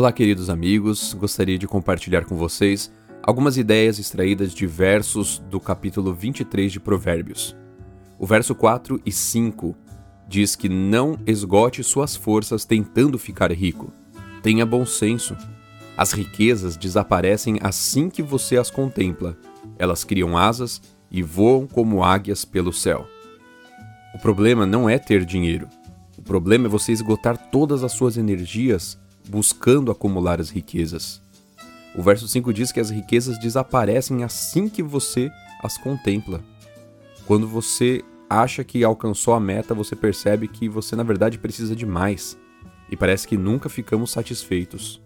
[0.00, 1.12] Olá, queridos amigos.
[1.12, 2.90] Gostaria de compartilhar com vocês
[3.22, 7.54] algumas ideias extraídas de versos do capítulo 23 de Provérbios.
[8.18, 9.76] O verso 4 e 5
[10.26, 13.92] diz que não esgote suas forças tentando ficar rico.
[14.42, 15.36] Tenha bom senso.
[15.98, 19.36] As riquezas desaparecem assim que você as contempla.
[19.78, 20.80] Elas criam asas
[21.10, 23.06] e voam como águias pelo céu.
[24.14, 25.68] O problema não é ter dinheiro.
[26.16, 28.98] O problema é você esgotar todas as suas energias
[29.30, 31.22] buscando acumular as riquezas.
[31.94, 35.30] O verso 5 diz que as riquezas desaparecem assim que você
[35.62, 36.42] as contempla.
[37.26, 41.86] Quando você acha que alcançou a meta, você percebe que você na verdade precisa de
[41.86, 42.36] mais
[42.90, 45.00] e parece que nunca ficamos satisfeitos.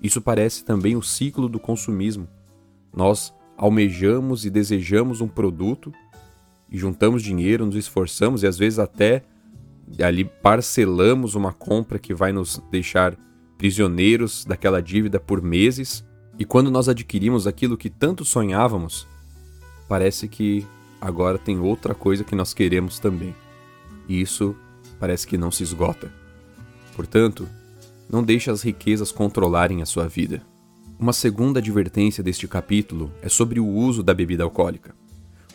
[0.00, 2.28] Isso parece também o ciclo do consumismo.
[2.94, 5.92] Nós almejamos e desejamos um produto
[6.70, 9.24] e juntamos dinheiro, nos esforçamos e às vezes até
[10.02, 13.16] ali parcelamos uma compra que vai nos deixar
[13.56, 16.04] prisioneiros daquela dívida por meses,
[16.38, 19.06] e quando nós adquirimos aquilo que tanto sonhávamos,
[19.88, 20.66] parece que
[21.00, 23.34] agora tem outra coisa que nós queremos também.
[24.08, 24.56] E isso
[24.98, 26.12] parece que não se esgota.
[26.96, 27.48] Portanto,
[28.10, 30.42] não deixe as riquezas controlarem a sua vida.
[30.98, 34.94] Uma segunda advertência deste capítulo é sobre o uso da bebida alcoólica.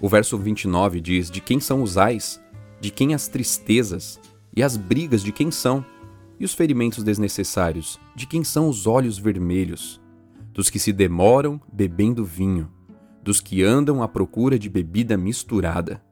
[0.01, 2.39] O verso 29 diz: De quem são os ais
[2.79, 4.19] de quem as tristezas
[4.59, 5.85] e as brigas de quem são,
[6.38, 10.02] e os ferimentos desnecessários, de quem são os olhos vermelhos,
[10.52, 12.69] dos que se demoram bebendo vinho,
[13.23, 16.03] dos que andam à procura de bebida misturada.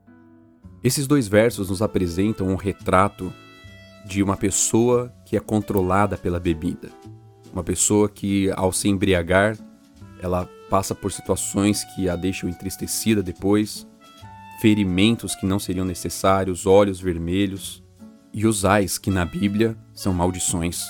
[0.82, 3.30] Esses dois versos nos apresentam um retrato
[4.06, 6.88] de uma pessoa que é controlada pela bebida.
[7.52, 9.58] Uma pessoa que, ao se embriagar,
[10.22, 13.86] ela passa por situações que a deixam entristecida depois,
[14.58, 17.86] ferimentos que não seriam necessários, olhos vermelhos,
[18.32, 20.84] e os ais que na Bíblia são maldições.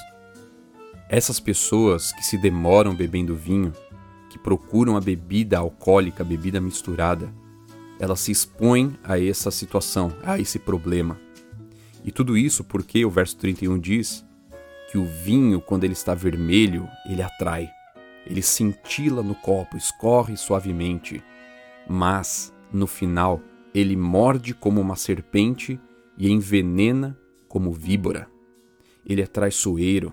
[1.09, 3.73] Essas pessoas que se demoram bebendo vinho,
[4.29, 7.33] que procuram a bebida alcoólica, a bebida misturada,
[7.99, 11.19] elas se expõem a essa situação, a esse problema.
[12.05, 14.25] E tudo isso porque o verso 31 diz
[14.91, 17.69] que o vinho, quando ele está vermelho, ele atrai.
[18.27, 21.23] Ele cintila no copo, escorre suavemente,
[21.89, 23.41] mas no final
[23.75, 25.81] ele morde como uma serpente
[26.17, 27.17] e envenena
[27.49, 28.29] como víbora.
[29.05, 30.13] Ele é traiçoeiro.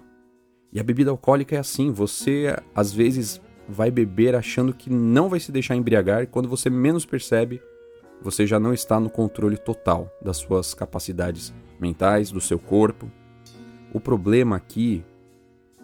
[0.72, 5.40] E a bebida alcoólica é assim: você às vezes vai beber achando que não vai
[5.40, 7.62] se deixar embriagar, e quando você menos percebe,
[8.22, 13.12] você já não está no controle total das suas capacidades mentais, do seu corpo.
[13.94, 15.04] O problema aqui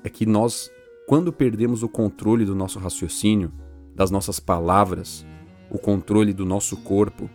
[0.03, 0.71] é que nós,
[1.07, 3.51] quando perdemos o controle do nosso raciocínio,
[3.95, 5.25] das nossas palavras,
[5.69, 7.29] o controle do nosso corpo,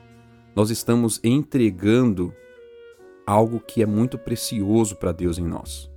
[0.55, 2.33] nós estamos entregando
[3.27, 5.91] algo que é muito precioso para Deus em nós.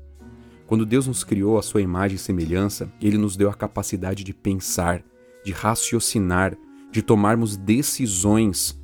[0.65, 4.33] Quando Deus nos criou a sua imagem e semelhança, ele nos deu a capacidade de
[4.33, 5.03] pensar,
[5.43, 6.57] de raciocinar,
[6.91, 8.79] de tomarmos decisões,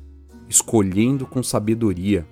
[0.48, 2.26] escolhendo com sabedoria.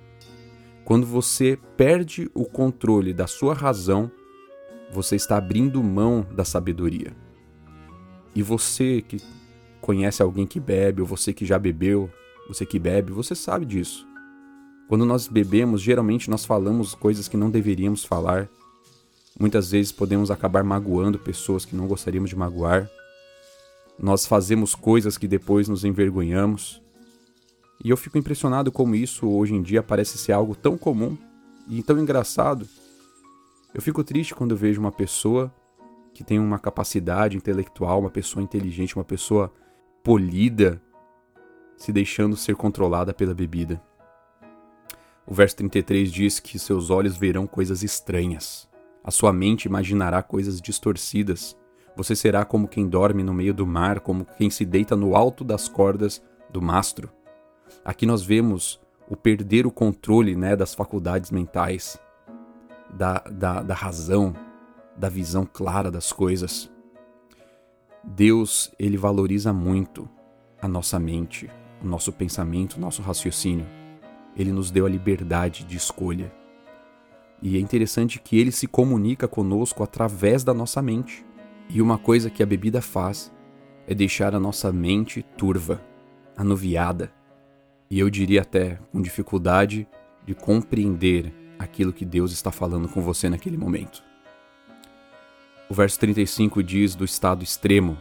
[0.83, 4.11] Quando você perde o controle da sua razão,
[4.91, 7.13] você está abrindo mão da sabedoria.
[8.33, 9.21] E você que
[9.81, 12.09] conhece alguém que bebe, ou você que já bebeu,
[12.47, 14.05] você que bebe, você sabe disso.
[14.87, 18.47] Quando nós bebemos, geralmente nós falamos coisas que não deveríamos falar.
[19.39, 22.89] Muitas vezes podemos acabar magoando pessoas que não gostaríamos de magoar.
[23.97, 26.81] Nós fazemos coisas que depois nos envergonhamos.
[27.83, 31.17] E eu fico impressionado como isso hoje em dia parece ser algo tão comum
[31.67, 32.67] e tão engraçado.
[33.73, 35.53] Eu fico triste quando vejo uma pessoa
[36.13, 39.51] que tem uma capacidade intelectual, uma pessoa inteligente, uma pessoa
[40.03, 40.81] polida,
[41.75, 43.81] se deixando ser controlada pela bebida.
[45.27, 48.69] O verso 33 diz que seus olhos verão coisas estranhas.
[49.03, 51.57] A sua mente imaginará coisas distorcidas.
[51.95, 55.43] Você será como quem dorme no meio do mar, como quem se deita no alto
[55.43, 57.09] das cordas do mastro.
[57.83, 58.79] Aqui nós vemos
[59.09, 61.99] o perder o controle né, das faculdades mentais,
[62.91, 64.33] da, da, da razão,
[64.95, 66.71] da visão clara das coisas.
[68.03, 70.07] Deus, ele valoriza muito
[70.61, 71.49] a nossa mente,
[71.83, 73.84] o nosso pensamento, o nosso raciocínio.
[74.35, 76.31] Ele nos deu a liberdade de escolha.
[77.41, 81.25] E é interessante que ele se comunica conosco através da nossa mente.
[81.69, 83.31] E uma coisa que a bebida faz
[83.87, 85.81] é deixar a nossa mente turva,
[86.35, 87.11] anuviada,
[87.89, 89.87] e eu diria até com dificuldade
[90.25, 94.03] de compreender aquilo que Deus está falando com você naquele momento.
[95.69, 97.97] O verso 35 diz do estado extremo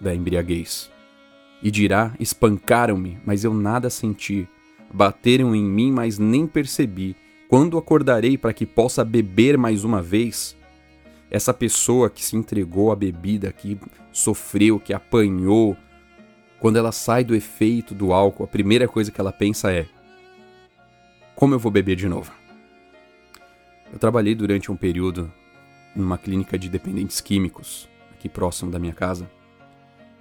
[0.00, 0.90] da embriaguez.
[1.62, 4.48] E dirá: Espancaram-me, mas eu nada senti.
[4.94, 7.16] Bateram em mim, mas nem percebi.
[7.48, 10.56] Quando acordarei para que possa beber mais uma vez?
[11.28, 13.76] Essa pessoa que se entregou à bebida, que
[14.12, 15.76] sofreu, que apanhou,
[16.60, 19.88] quando ela sai do efeito do álcool, a primeira coisa que ela pensa é:
[21.34, 22.32] como eu vou beber de novo?
[23.92, 25.32] Eu trabalhei durante um período
[25.94, 29.28] numa clínica de dependentes químicos, aqui próximo da minha casa,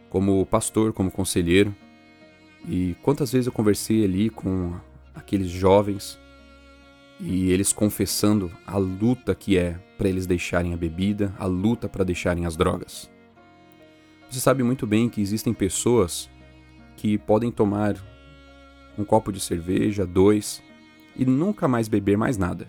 [0.10, 1.76] como pastor, como conselheiro.
[2.66, 4.74] E quantas vezes eu conversei ali com
[5.14, 6.20] aqueles jovens
[7.20, 12.04] e eles confessando a luta que é para eles deixarem a bebida, a luta para
[12.04, 13.10] deixarem as drogas.
[14.30, 16.30] Você sabe muito bem que existem pessoas
[16.96, 17.96] que podem tomar
[18.98, 20.62] um copo de cerveja, dois,
[21.16, 22.68] e nunca mais beber mais nada.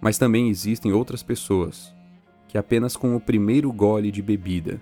[0.00, 1.94] Mas também existem outras pessoas
[2.48, 4.80] que apenas com o primeiro gole de bebida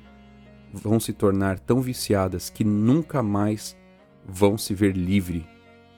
[0.73, 3.77] vão se tornar tão viciadas que nunca mais
[4.27, 5.47] vão se ver livre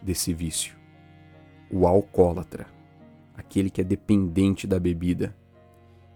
[0.02, 0.76] desse vício.
[1.70, 2.66] O alcoólatra,
[3.34, 5.36] aquele que é dependente da bebida.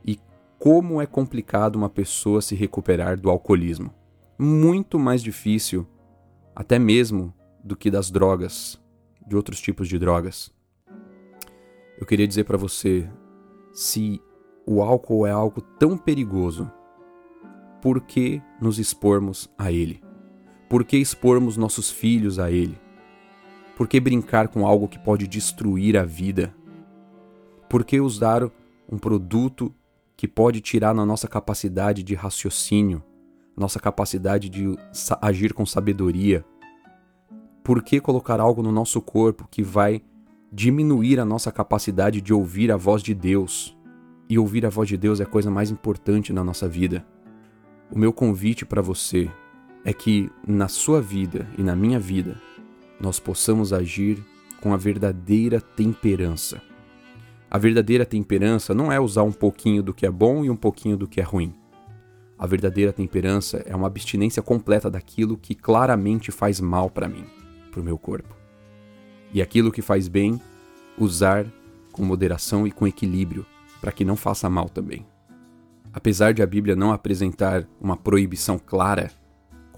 [0.04, 0.18] E
[0.58, 3.92] como é complicado uma pessoa se recuperar do alcoolismo.
[4.38, 5.86] Muito mais difícil,
[6.54, 8.80] até mesmo, do que das drogas,
[9.26, 10.52] de outros tipos de drogas.
[11.98, 13.08] Eu queria dizer para você:
[13.72, 14.20] se
[14.66, 16.70] o álcool é algo tão perigoso,
[17.82, 20.02] por que nos expormos a ele?
[20.70, 22.78] Por que expormos nossos filhos a ele?
[23.76, 26.54] Por que brincar com algo que pode destruir a vida?
[27.68, 28.48] Por que usar
[28.88, 29.74] um produto
[30.16, 33.02] que pode tirar na nossa capacidade de raciocínio,
[33.56, 34.78] nossa capacidade de
[35.20, 36.44] agir com sabedoria?
[37.64, 40.00] Por que colocar algo no nosso corpo que vai
[40.52, 43.76] diminuir a nossa capacidade de ouvir a voz de Deus?
[44.28, 47.04] E ouvir a voz de Deus é a coisa mais importante na nossa vida.
[47.90, 49.28] O meu convite para você
[49.84, 52.36] é que na sua vida e na minha vida
[53.00, 54.22] nós possamos agir
[54.60, 56.60] com a verdadeira temperança.
[57.50, 60.96] A verdadeira temperança não é usar um pouquinho do que é bom e um pouquinho
[60.96, 61.52] do que é ruim.
[62.38, 67.24] A verdadeira temperança é uma abstinência completa daquilo que claramente faz mal para mim,
[67.70, 68.34] para o meu corpo.
[69.32, 70.40] E aquilo que faz bem,
[70.98, 71.46] usar
[71.92, 73.44] com moderação e com equilíbrio,
[73.80, 75.04] para que não faça mal também.
[75.92, 79.10] Apesar de a Bíblia não apresentar uma proibição clara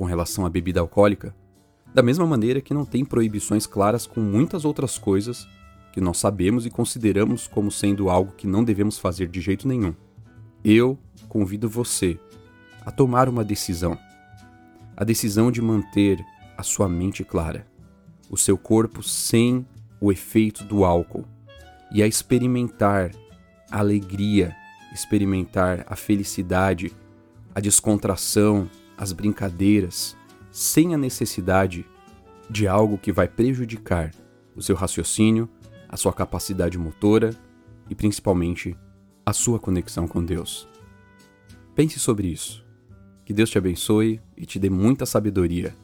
[0.02, 1.32] com relação à bebida alcoólica,
[1.94, 5.46] da mesma maneira que não tem proibições claras com muitas outras coisas
[5.92, 9.94] que nós sabemos e consideramos como sendo algo que não devemos fazer de jeito nenhum.
[10.64, 12.18] Eu convido você
[12.84, 13.96] a tomar uma decisão.
[14.96, 16.18] A decisão de manter
[16.58, 17.64] a sua mente clara,
[18.28, 19.64] o seu corpo sem
[20.00, 21.24] o efeito do álcool
[21.92, 23.12] e a experimentar
[23.70, 24.52] a alegria
[24.92, 26.92] experimentar a felicidade,
[27.54, 30.16] a descontração, as brincadeiras,
[30.50, 31.86] sem a necessidade
[32.48, 34.10] de algo que vai prejudicar
[34.54, 35.48] o seu raciocínio,
[35.88, 37.34] a sua capacidade motora
[37.88, 38.76] e principalmente
[39.24, 40.68] a sua conexão com Deus.
[41.74, 42.64] Pense sobre isso.
[43.24, 45.74] Que Deus te abençoe e te dê muita sabedoria